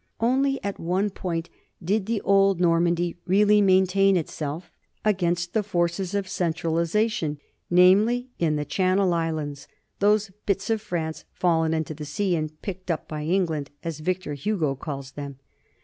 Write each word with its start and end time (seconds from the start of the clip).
Only 0.19 0.59
at 0.63 0.79
one 0.79 1.11
point 1.11 1.47
did 1.79 2.07
the 2.07 2.21
old 2.21 2.59
Normandy 2.59 3.17
really 3.27 3.61
main 3.61 3.85
tain 3.85 4.17
itself 4.17 4.71
against 5.05 5.53
the 5.53 5.61
forces 5.61 6.15
of 6.15 6.27
centralization, 6.27 7.37
namely 7.69 8.29
in 8.39 8.55
the 8.55 8.65
Channel 8.65 9.13
Islands, 9.13 9.67
those 9.99 10.31
"bits 10.47 10.71
of 10.71 10.81
France 10.81 11.25
fallen 11.35 11.71
into 11.75 11.93
the 11.93 12.05
sea 12.05 12.35
and 12.35 12.59
picked 12.63 12.89
up 12.89 13.07
by 13.07 13.25
England," 13.25 13.69
as 13.83 13.99
Victor 13.99 14.33
Hugo 14.33 14.73
calls 14.73 15.11
them. 15.11 15.37